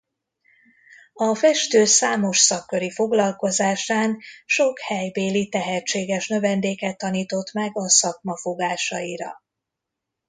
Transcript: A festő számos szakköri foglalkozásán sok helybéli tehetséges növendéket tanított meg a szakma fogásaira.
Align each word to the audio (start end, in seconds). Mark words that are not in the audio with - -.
A 1.13 1.35
festő 1.35 1.85
számos 1.85 2.37
szakköri 2.37 2.91
foglalkozásán 2.91 4.17
sok 4.45 4.79
helybéli 4.79 5.49
tehetséges 5.49 6.27
növendéket 6.27 6.97
tanított 6.97 7.53
meg 7.53 7.77
a 7.77 7.89
szakma 7.89 8.35
fogásaira. 8.37 9.43